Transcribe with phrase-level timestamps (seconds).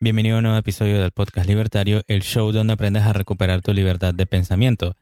[0.00, 3.72] Bienvenido a un nuevo episodio del podcast Libertario, el show donde aprendes a recuperar tu
[3.72, 4.96] libertad de pensamiento.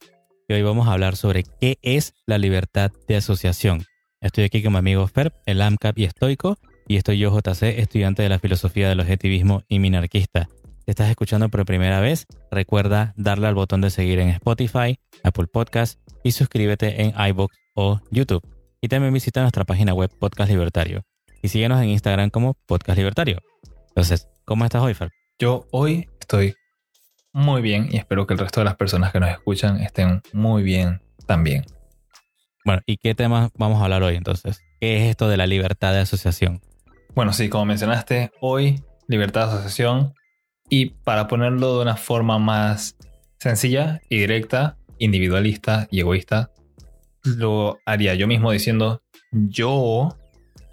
[0.49, 3.85] Y hoy vamos a hablar sobre qué es la libertad de asociación.
[4.21, 8.23] Estoy aquí con mi amigo Ferb, el AMCAP y estoico, y estoy yo, JC, estudiante
[8.23, 10.49] de la filosofía del objetivismo y minarquista.
[10.85, 15.47] Si estás escuchando por primera vez, recuerda darle al botón de seguir en Spotify, Apple
[15.53, 18.47] Podcast y suscríbete en iBox o YouTube.
[18.81, 21.03] Y también visita nuestra página web Podcast Libertario.
[21.45, 23.41] Y síguenos en Instagram como Podcast Libertario.
[23.89, 25.11] Entonces, ¿cómo estás hoy, Fer?
[25.41, 26.55] Yo hoy estoy
[27.33, 30.63] muy bien y espero que el resto de las personas que nos escuchan estén muy
[30.63, 31.67] bien también.
[32.65, 34.61] Bueno, ¿y qué temas vamos a hablar hoy entonces?
[34.81, 36.61] ¿Qué es esto de la libertad de asociación?
[37.17, 40.15] Bueno, sí, como mencionaste, hoy libertad de asociación
[40.71, 42.97] y para ponerlo de una forma más
[43.41, 46.53] sencilla y directa, individualista y egoísta,
[47.25, 49.03] lo haría yo mismo diciendo,
[49.33, 50.17] yo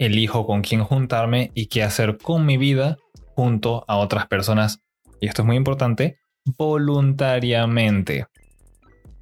[0.00, 2.96] elijo con quién juntarme y qué hacer con mi vida
[3.36, 4.82] junto a otras personas,
[5.20, 8.26] y esto es muy importante, voluntariamente.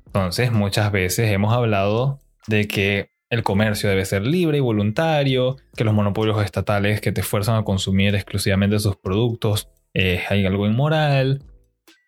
[0.07, 5.85] Entonces, muchas veces hemos hablado de que el comercio debe ser libre y voluntario, que
[5.85, 11.43] los monopolios estatales que te fuerzan a consumir exclusivamente sus productos eh, hay algo inmoral.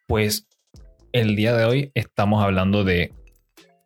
[0.07, 0.49] Pues
[1.13, 3.13] el día de hoy estamos hablando de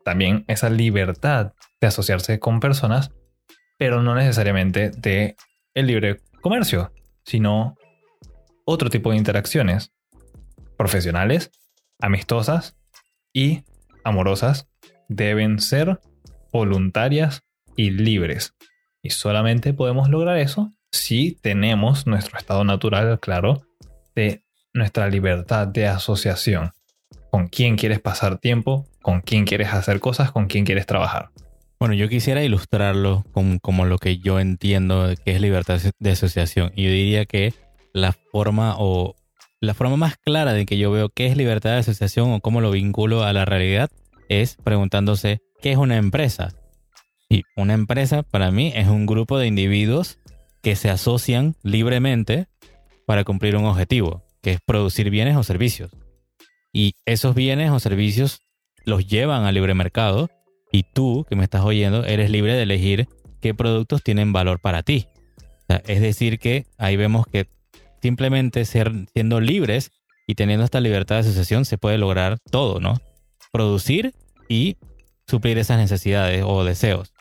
[0.05, 3.11] también esa libertad de asociarse con personas,
[3.77, 5.37] pero no necesariamente de
[5.75, 6.93] el libre comercio,
[7.25, 7.77] sino
[8.65, 9.93] otro tipo de interacciones
[10.77, 11.51] profesionales,
[12.01, 12.77] amistosas
[13.33, 13.65] y
[14.05, 14.69] amorosas
[15.09, 16.01] deben ser
[16.53, 17.43] voluntarias
[17.77, 18.55] y libres.
[19.03, 23.63] Y solamente podemos lograr eso si tenemos nuestro estado natural claro
[24.15, 26.71] de nuestra libertad de asociación.
[27.31, 31.31] Con quién quieres pasar tiempo, con quién quieres hacer cosas, con quién quieres trabajar.
[31.85, 36.73] Bueno, yo quisiera ilustrarlo con, como lo que yo entiendo que es libertad de asociación.
[36.75, 37.53] Y yo diría que
[37.93, 39.17] la forma o
[39.61, 42.63] la forma más clara de que yo veo qué es libertad de asociación o cómo
[42.63, 43.91] lo vinculo a la realidad
[44.31, 46.55] es preguntándose qué es una empresa.
[47.29, 50.19] Y una empresa para mí es un grupo de individuos
[50.63, 52.47] que se asocian libremente
[53.07, 55.91] para cumplir un objetivo, que es producir bienes o servicios.
[56.73, 58.41] Y esos bienes o servicios
[58.87, 60.31] los llevan al libre mercado
[60.75, 63.07] y tú, que me estás oyendo, eres libre de elegir
[63.41, 65.07] qué productos tienen valor para ti.
[65.69, 67.47] es decir, que ahí vemos que
[68.03, 69.93] simplemente ser, siendo libres
[70.27, 73.01] y teniendo esta libertad de asociación se puede lograr todo, ¿no?
[73.53, 74.15] Producir
[74.49, 74.77] y
[75.29, 77.13] suplir esas necesidades o deseos.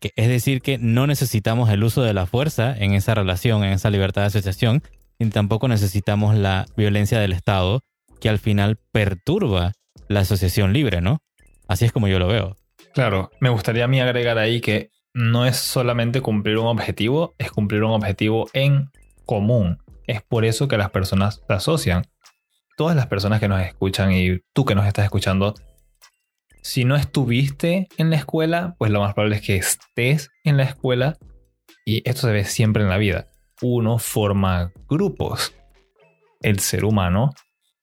[0.00, 3.74] que, es decir, que no necesitamos el uso de la fuerza en esa relación, en
[3.74, 4.82] esa libertad de asociación,
[5.18, 7.82] y tampoco necesitamos la violencia del Estado,
[8.22, 9.72] que al final perturba
[10.08, 11.18] la asociación libre, ¿no?
[11.68, 12.56] Así es como yo lo veo.
[12.94, 17.50] Claro, me gustaría a mí agregar ahí que no es solamente cumplir un objetivo, es
[17.50, 18.90] cumplir un objetivo en
[19.24, 19.78] común.
[20.06, 22.04] Es por eso que las personas se asocian.
[22.76, 25.54] Todas las personas que nos escuchan y tú que nos estás escuchando,
[26.62, 30.64] si no estuviste en la escuela, pues lo más probable es que estés en la
[30.64, 31.16] escuela
[31.84, 33.28] y esto se ve siempre en la vida.
[33.62, 35.54] Uno forma grupos.
[36.40, 37.30] El ser humano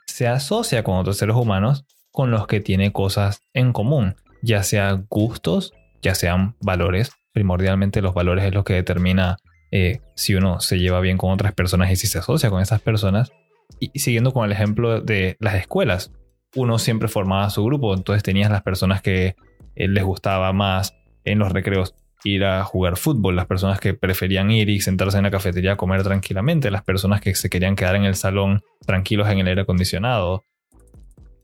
[0.06, 5.05] se asocia con otros seres humanos con los que tiene cosas en común, ya sean
[5.09, 7.11] gustos, ya sean valores.
[7.33, 9.38] Primordialmente los valores es lo que determina
[9.72, 12.81] eh, si uno se lleva bien con otras personas y si se asocia con esas
[12.81, 13.31] personas.
[13.79, 16.11] Y, siguiendo con el ejemplo de las escuelas,
[16.55, 19.35] uno siempre formaba su grupo, entonces tenías las personas que
[19.75, 24.51] eh, les gustaba más en los recreos ir a jugar fútbol, las personas que preferían
[24.51, 27.95] ir y sentarse en la cafetería a comer tranquilamente, las personas que se querían quedar
[27.95, 30.45] en el salón tranquilos en el aire acondicionado,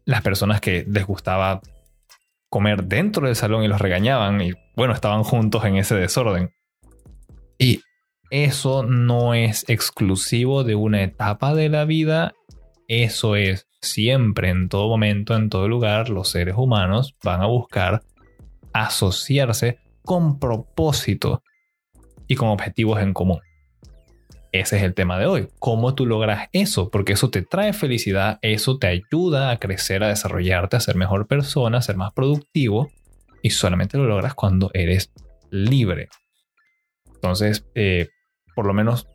[0.04, 1.62] las personas que les gustaba
[2.50, 6.54] comer dentro del salón y los regañaban y bueno, estaban juntos en ese desorden.
[7.58, 7.82] Y
[8.30, 12.34] eso no es exclusivo de una etapa de la vida,
[12.88, 18.04] eso es siempre, en todo momento, en todo lugar, los seres humanos van a buscar
[18.74, 21.44] asociarse con propósito
[22.28, 23.40] y con objetivos en común.
[24.60, 25.50] Ese es el tema de hoy.
[25.60, 26.90] ¿Cómo tú logras eso?
[26.90, 31.28] Porque eso te trae felicidad, eso te ayuda a crecer, a desarrollarte, a ser mejor
[31.28, 32.90] persona, a ser más productivo.
[33.42, 35.12] Y solamente lo logras cuando eres
[35.50, 36.08] libre.
[37.16, 38.08] Entonces, eh,
[38.56, 39.10] por lo menos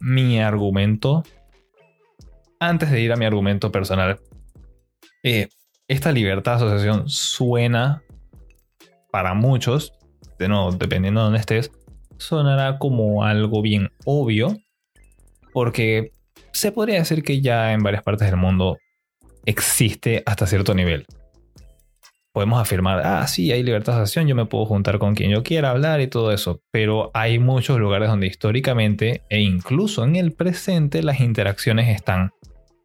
[0.00, 1.22] mi argumento,
[2.58, 4.18] antes de ir a mi argumento personal,
[5.22, 5.48] eh,
[5.86, 8.02] esta libertad de asociación suena
[9.12, 9.92] para muchos,
[10.40, 11.70] de nuevo, dependiendo de dónde estés,
[12.22, 14.56] sonará como algo bien obvio,
[15.52, 16.12] porque
[16.52, 18.78] se podría decir que ya en varias partes del mundo
[19.44, 21.06] existe hasta cierto nivel.
[22.32, 25.42] podemos afirmar, ah, sí, hay libertad de asociación, yo me puedo juntar con quien yo
[25.42, 30.32] quiera hablar y todo eso, pero hay muchos lugares donde históricamente e incluso en el
[30.32, 32.30] presente las interacciones están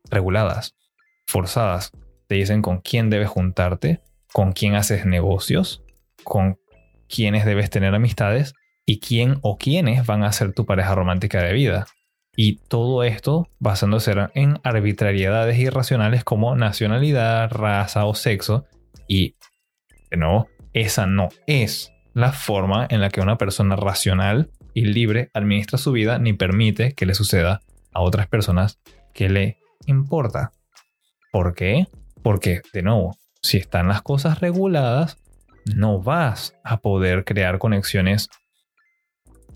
[0.09, 0.75] reguladas,
[1.27, 1.91] forzadas.
[2.27, 4.01] Te dicen con quién debes juntarte,
[4.33, 5.81] con quién haces negocios,
[6.25, 6.57] con
[7.07, 8.53] quiénes debes tener amistades
[8.87, 11.87] y quién o quiénes van a ser tu pareja romántica de vida.
[12.35, 18.65] Y todo esto basándose en arbitrariedades irracionales como nacionalidad, raza o sexo.
[19.07, 19.35] Y,
[20.09, 25.29] de nuevo, esa no es la forma en la que una persona racional y libre
[25.33, 27.61] administra su vida ni permite que le suceda
[27.91, 28.79] a otras personas
[29.13, 30.53] que le importa.
[31.33, 31.87] ¿Por qué?
[32.23, 35.17] Porque, de nuevo, si están las cosas reguladas,
[35.75, 38.29] no vas a poder crear conexiones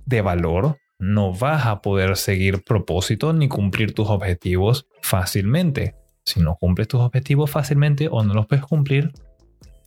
[0.05, 5.95] de valor no vas a poder seguir propósitos ni cumplir tus objetivos fácilmente.
[6.23, 9.11] Si no cumples tus objetivos fácilmente o no los puedes cumplir,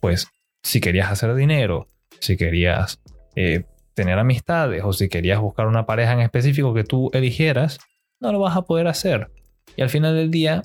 [0.01, 0.27] pues
[0.61, 1.87] si querías hacer dinero,
[2.19, 3.01] si querías
[3.35, 3.63] eh,
[3.93, 7.79] tener amistades o si querías buscar una pareja en específico que tú eligieras,
[8.19, 9.31] no lo vas a poder hacer.
[9.77, 10.63] Y al final del día,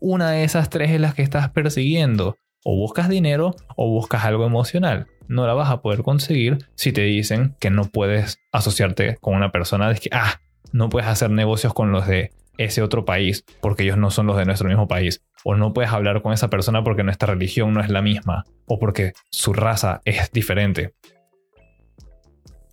[0.00, 2.36] una de esas tres es la que estás persiguiendo.
[2.64, 7.02] O buscas dinero o buscas algo emocional no la vas a poder conseguir si te
[7.02, 10.40] dicen que no puedes asociarte con una persona de que, ah,
[10.72, 14.36] no puedes hacer negocios con los de ese otro país porque ellos no son los
[14.36, 15.22] de nuestro mismo país.
[15.44, 18.44] O no puedes hablar con esa persona porque nuestra religión no es la misma.
[18.66, 20.94] O porque su raza es diferente.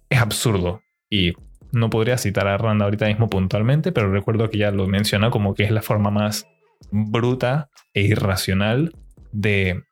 [0.10, 0.82] Es absurdo.
[1.10, 1.34] Y
[1.72, 5.54] no podría citar a Randa ahorita mismo puntualmente, pero recuerdo que ya lo menciona como
[5.54, 6.48] que es la forma más
[6.92, 8.94] bruta e irracional
[9.32, 9.84] de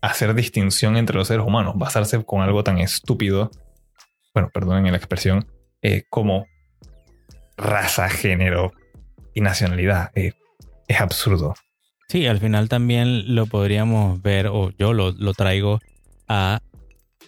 [0.00, 3.50] hacer distinción entre los seres humanos, basarse con algo tan estúpido,
[4.34, 5.46] bueno, perdonen la expresión,
[5.82, 6.46] eh, como
[7.56, 8.72] raza, género
[9.34, 10.10] y nacionalidad.
[10.14, 10.32] Eh,
[10.86, 11.54] es absurdo.
[12.08, 15.80] Sí, al final también lo podríamos ver, o yo lo, lo traigo
[16.26, 16.60] a,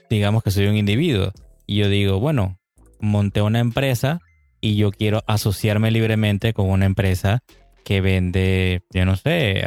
[0.09, 1.33] digamos que soy un individuo,
[1.67, 2.59] y yo digo, bueno,
[3.01, 4.21] monté una empresa
[4.61, 7.43] y yo quiero asociarme libremente con una empresa
[7.85, 9.63] que vende, yo no sé,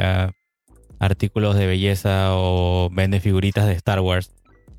[0.98, 4.32] artículos de belleza o vende figuritas de Star Wars,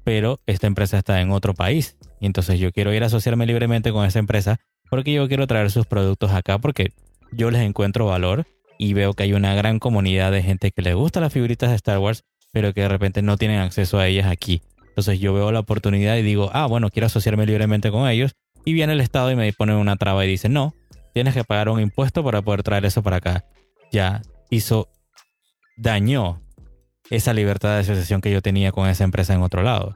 [0.03, 1.97] pero esta empresa está en otro país.
[2.19, 4.59] Y entonces yo quiero ir a asociarme libremente con esa empresa
[4.89, 6.91] porque yo quiero traer sus productos acá porque
[7.31, 8.45] yo les encuentro valor
[8.77, 11.75] y veo que hay una gran comunidad de gente que le gusta las figuritas de
[11.75, 14.61] Star Wars, pero que de repente no tienen acceso a ellas aquí.
[14.89, 18.33] Entonces yo veo la oportunidad y digo, ah, bueno, quiero asociarme libremente con ellos.
[18.63, 20.73] Y viene el Estado y me pone una traba y dice, no,
[21.13, 23.45] tienes que pagar un impuesto para poder traer eso para acá.
[23.91, 24.89] Ya hizo
[25.77, 26.41] dañó
[27.09, 29.95] esa libertad de asociación que yo tenía con esa empresa en otro lado.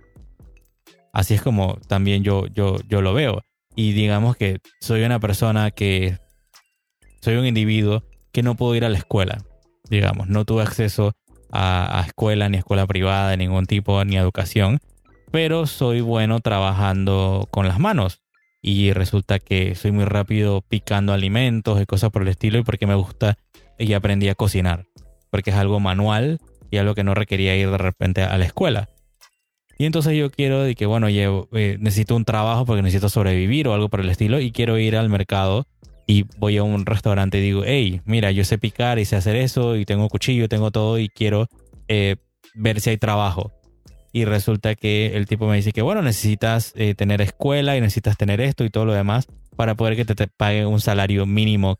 [1.11, 3.41] Así es como también yo, yo, yo lo veo.
[3.75, 6.17] Y digamos que soy una persona que
[7.21, 9.37] soy un individuo que no puedo ir a la escuela.
[9.89, 11.13] Digamos, no tuve acceso
[11.51, 14.79] a, a escuela, ni escuela privada de ningún tipo, ni educación.
[15.31, 18.21] Pero soy bueno trabajando con las manos.
[18.61, 22.59] Y resulta que soy muy rápido picando alimentos y cosas por el estilo.
[22.59, 23.37] Y porque me gusta
[23.79, 24.88] y aprendí a cocinar
[25.29, 26.39] porque es algo manual
[26.71, 28.89] y algo que no requería ir de repente a la escuela.
[29.77, 33.73] Y entonces yo quiero de que, bueno, eh, necesito un trabajo porque necesito sobrevivir o
[33.73, 35.67] algo por el estilo y quiero ir al mercado
[36.05, 39.37] y voy a un restaurante y digo, hey, mira, yo sé picar y sé hacer
[39.37, 41.47] eso y tengo cuchillo, tengo todo y quiero
[41.87, 42.17] eh,
[42.55, 43.53] ver si hay trabajo.
[44.11, 48.17] Y resulta que el tipo me dice que, bueno, necesitas eh, tener escuela y necesitas
[48.17, 51.79] tener esto y todo lo demás para poder que te, te pague un salario mínimo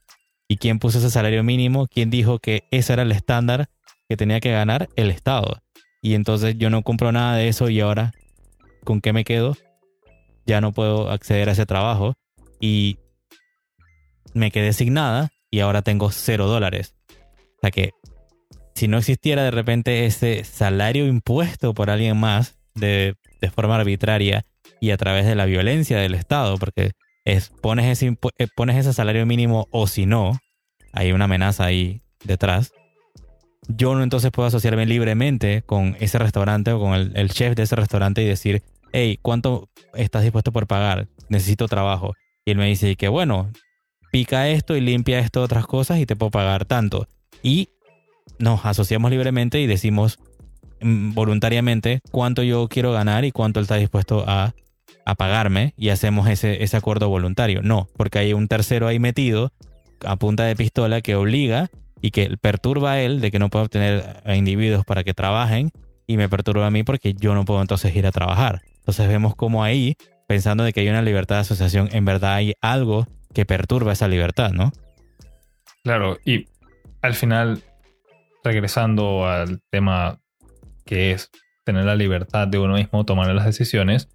[0.51, 1.87] ¿Y quién puso ese salario mínimo?
[1.87, 3.69] ¿Quién dijo que ese era el estándar
[4.09, 5.61] que tenía que ganar el Estado?
[6.01, 8.13] Y entonces yo no compro nada de eso y ahora,
[8.83, 9.55] ¿con qué me quedo?
[10.47, 12.15] Ya no puedo acceder a ese trabajo
[12.59, 12.97] y
[14.33, 16.95] me quedé sin nada y ahora tengo cero dólares.
[17.11, 17.91] O sea que
[18.73, 24.47] si no existiera de repente ese salario impuesto por alguien más de, de forma arbitraria
[24.81, 26.93] y a través de la violencia del Estado, porque
[27.25, 30.39] es pones ese, eh, pones ese salario mínimo o si no,
[30.93, 32.71] hay una amenaza ahí detrás.
[33.67, 37.75] Yo no entonces puedo asociarme libremente con ese restaurante o con el, chef de ese
[37.75, 41.07] restaurante y decir, hey, ¿cuánto estás dispuesto por pagar?
[41.29, 42.13] Necesito trabajo.
[42.45, 43.51] Y él me dice que bueno,
[44.11, 47.07] pica esto y limpia esto otras cosas y te puedo pagar tanto.
[47.43, 47.69] Y
[48.39, 50.17] nos asociamos libremente y decimos
[50.81, 54.53] mm, voluntariamente cuánto yo quiero ganar y cuánto él está dispuesto a
[55.09, 57.61] a pagarme y hacemos ese, ese acuerdo voluntario.
[57.61, 59.51] No, porque hay un tercero ahí metido
[60.05, 61.69] a punta de pistola que obliga
[62.01, 65.71] y que perturba a él de que no pueda obtener a individuos para que trabajen
[66.07, 68.61] y me perturba a mí porque yo no puedo entonces ir a trabajar.
[68.79, 69.95] Entonces vemos como ahí,
[70.27, 74.07] pensando de que hay una libertad de asociación, en verdad hay algo que perturba esa
[74.07, 74.71] libertad, ¿no?
[75.83, 76.47] Claro, y
[77.01, 77.61] al final,
[78.43, 80.19] regresando al tema
[80.85, 81.29] que es
[81.63, 84.09] tener la libertad de uno mismo tomar las decisiones,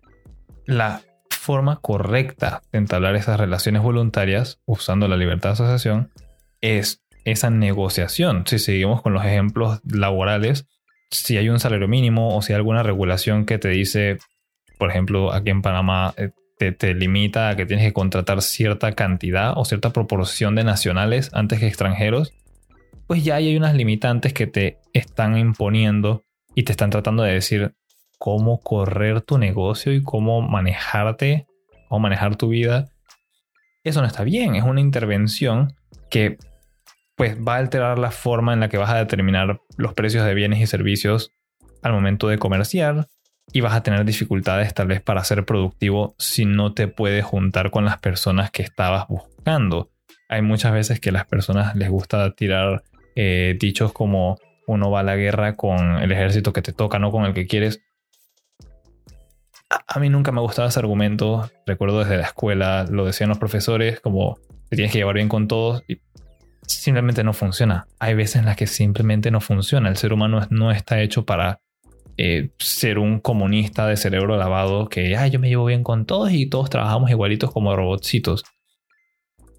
[0.67, 6.11] la forma correcta de entablar esas relaciones voluntarias usando la libertad de asociación
[6.61, 8.45] es esa negociación.
[8.47, 10.67] Si seguimos con los ejemplos laborales,
[11.11, 14.19] si hay un salario mínimo o si hay alguna regulación que te dice,
[14.79, 18.93] por ejemplo, aquí en Panamá eh, te, te, limita a que tienes que contratar cierta
[18.93, 22.33] cantidad o cierta proporción de nacionales antes que extranjeros,
[23.07, 27.75] pues ya hay unas limitantes que te están imponiendo y te están tratando de decir
[28.25, 31.47] cómo correr tu negocio y cómo manejarte
[31.91, 32.89] o manejar tu vida.
[33.83, 35.75] Eso no está bien, es una intervención
[36.09, 36.39] que
[37.17, 40.33] pues va a alterar la forma en la que vas a determinar los precios de
[40.33, 41.33] bienes y servicios
[41.83, 43.09] al momento de comerciar
[43.53, 47.71] y vas a tener dificultades tal vez para ser productivo si no te puedes juntar
[47.71, 49.91] con las personas que estabas buscando.
[50.31, 52.85] Hay muchas veces que las personas les gusta tirar
[53.17, 57.11] eh, dichos como uno va a la guerra con el ejército que te toca, no
[57.11, 57.83] con el que quieres.
[59.71, 61.51] A, mí nunca me gustaba ese argumento.
[61.67, 65.49] Recuerdo desde la escuela, lo decían los profesores, como te tienes que llevar bien con
[65.49, 65.83] todos.
[65.89, 66.01] Y
[66.67, 67.87] simplemente no funciona.
[67.99, 69.89] Hay veces en las que simplemente no funciona.
[69.89, 71.61] El ser humano no está hecho para
[72.17, 76.31] eh, ser un comunista de cerebro lavado que, ay, yo me llevo bien con todos
[76.31, 78.45] y todos trabajamos igualitos como robotcitos.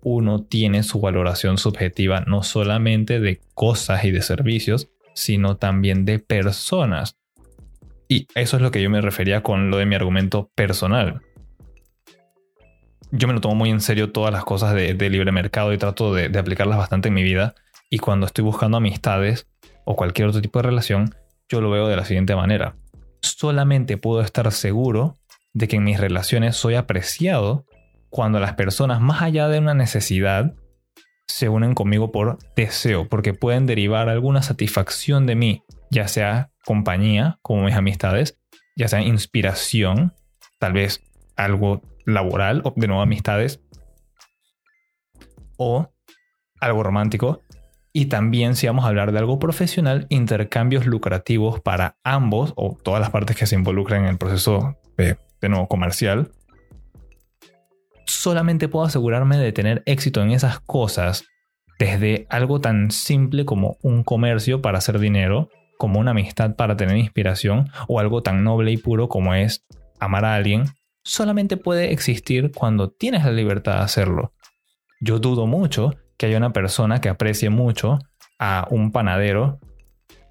[0.01, 6.19] Uno tiene su valoración subjetiva no solamente de cosas y de servicios, sino también de
[6.19, 7.17] personas.
[8.07, 11.21] Y eso es lo que yo me refería con lo de mi argumento personal
[13.17, 16.13] yo me lo tomo muy en serio todas las cosas de, libre mercado y trato
[16.13, 17.55] de, de, aplicarlas bastante en mi vida.
[17.89, 19.47] Y cuando estoy buscando amistades
[19.85, 21.15] o cualquier otro tipo de relación,
[21.49, 22.75] yo lo veo de la siguiente manera.
[23.21, 25.15] Solamente puedo estar seguro
[25.53, 27.65] de que en mis relaciones soy apreciado
[28.09, 30.53] cuando las personas, más allá de una necesidad,
[31.27, 37.39] se unen conmigo por deseo, porque pueden derivar alguna satisfacción de mí, ya sea compañía,
[37.41, 38.39] como mis amistades,
[38.75, 40.13] ya sea inspiración,
[40.59, 41.01] tal vez
[41.35, 43.61] algo laboral o de nuevo amistades
[45.57, 45.91] o
[46.59, 47.41] algo romántico.
[47.93, 52.99] Y también si vamos a hablar de algo profesional, intercambios lucrativos para ambos o todas
[52.99, 56.31] las partes que se involucran en el proceso de, de nuevo comercial.
[58.05, 61.23] Solamente puedo asegurarme de tener éxito en esas cosas
[61.79, 66.97] desde algo tan simple como un comercio para hacer dinero, como una amistad para tener
[66.97, 69.65] inspiración o algo tan noble y puro como es
[69.99, 70.65] amar a alguien
[71.05, 74.33] solamente puede existir cuando tienes la libertad de hacerlo.
[74.99, 77.99] Yo dudo mucho que haya una persona que aprecie mucho
[78.39, 79.59] a un panadero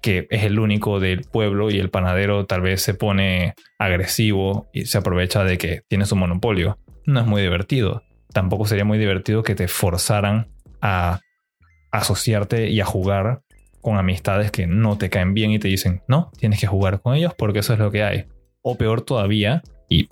[0.01, 4.85] que es el único del pueblo y el panadero tal vez se pone agresivo y
[4.85, 6.77] se aprovecha de que tiene su monopolio.
[7.05, 8.03] No es muy divertido.
[8.31, 10.49] Tampoco sería muy divertido que te forzaran
[10.81, 11.21] a
[11.91, 13.41] asociarte y a jugar
[13.85, 17.13] con amistades que no te caen bien y te dicen, no, tienes que jugar con
[17.13, 18.25] ellos porque eso es lo que hay.
[18.63, 20.09] O peor todavía, y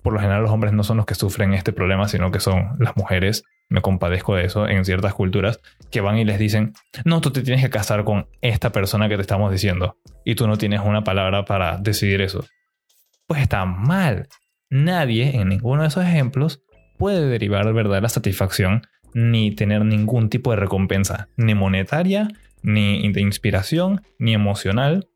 [0.00, 2.76] por lo general los hombres no son los que sufren este problema, sino que son
[2.78, 3.42] las mujeres.
[3.68, 5.58] Me compadezco de eso en ciertas culturas
[5.90, 6.74] que van y les dicen,
[7.04, 10.46] no, tú te tienes que casar con esta persona que te estamos diciendo y tú
[10.46, 12.44] no tienes una palabra para decidir eso.
[13.26, 14.28] Pues está mal.
[14.70, 16.62] Nadie en ninguno de esos ejemplos
[16.96, 22.28] puede derivar verdadera satisfacción ni tener ningún tipo de recompensa, ni monetaria,
[22.62, 25.08] ni de inspiración, ni emocional,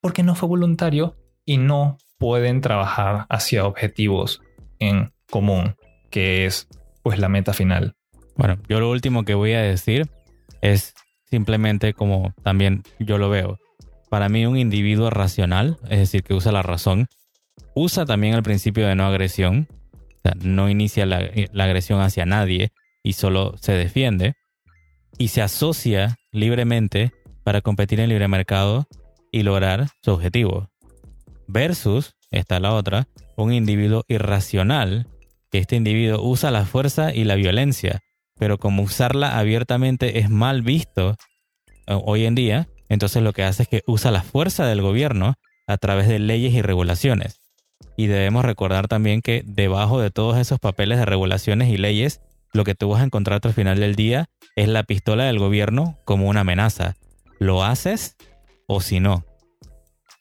[0.00, 4.42] porque no fue voluntario y no pueden trabajar hacia objetivos
[4.80, 5.76] en común,
[6.10, 6.66] que es
[7.04, 7.94] pues la meta final.
[8.34, 10.10] Bueno, yo lo último que voy a decir
[10.60, 10.92] es
[11.30, 13.60] simplemente como también yo lo veo.
[14.10, 17.06] Para mí un individuo racional, es decir, que usa la razón,
[17.76, 19.68] usa también el principio de no agresión,
[20.42, 22.72] no inicia la agresión hacia nadie
[23.04, 24.34] y solo se defiende,
[25.18, 27.12] y se asocia libremente
[27.44, 28.88] para competir en libre mercado
[29.30, 30.70] y lograr su objetivo.
[31.46, 33.06] Versus, está la otra,
[33.36, 35.06] un individuo irracional,
[35.52, 38.00] que este individuo usa la fuerza y la violencia,
[38.36, 41.16] pero como usarla abiertamente es mal visto
[41.86, 45.34] eh, hoy en día, entonces lo que hace es que usa la fuerza del gobierno
[45.66, 47.40] a través de leyes y regulaciones.
[47.96, 52.20] Y debemos recordar también que debajo de todos esos papeles de regulaciones y leyes,
[52.54, 55.98] lo que tú vas a encontrar al final del día es la pistola del gobierno
[56.04, 56.94] como una amenaza.
[57.40, 58.16] ¿Lo haces
[58.68, 59.26] o si no?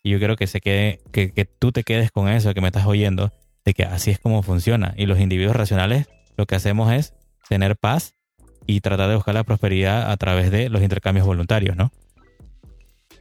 [0.01, 2.67] Y yo quiero que se quede, que, que tú te quedes con eso que me
[2.67, 3.31] estás oyendo,
[3.63, 4.95] de que así es como funciona.
[4.97, 7.13] Y los individuos racionales lo que hacemos es
[7.47, 8.15] tener paz
[8.65, 11.91] y tratar de buscar la prosperidad a través de los intercambios voluntarios, ¿no?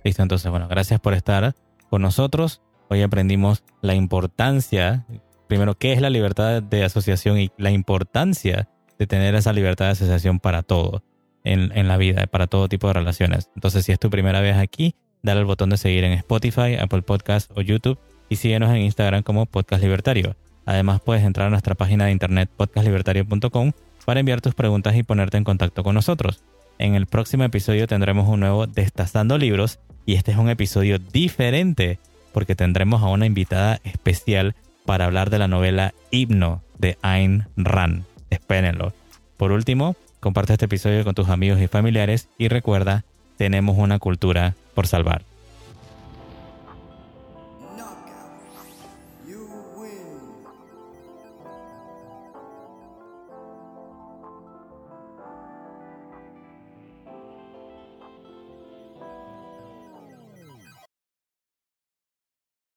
[0.05, 1.55] Listo, entonces, bueno, gracias por estar
[1.91, 2.63] con nosotros.
[2.89, 5.07] Hoy aprendimos la importancia,
[5.49, 8.71] primero, qué es la libertad de asociación y la importancia
[9.03, 11.03] de tener esa libertad de asociación para todo
[11.45, 13.51] en, en la vida, para todo tipo de relaciones.
[13.57, 17.03] Entonces, si es tu primera vez aquí, dale al botón de seguir en Spotify, Apple
[17.03, 20.37] Podcast o YouTube y síguenos en Instagram como Podcast Libertario.
[20.67, 23.73] Además puedes entrar a nuestra página de internet podcastlibertario.com
[24.05, 26.43] para enviar tus preguntas y ponerte en contacto con nosotros.
[26.79, 31.99] En el próximo episodio tendremos un nuevo Destazando Libros y este es un episodio diferente
[32.33, 34.55] porque tendremos a una invitada especial
[34.87, 38.12] para hablar de la novela Himno de Ayn Rand.
[38.33, 38.95] Espérenlo.
[39.37, 43.05] Por último, comparte este episodio con tus amigos y familiares y recuerda,
[43.37, 45.23] tenemos una cultura por salvar.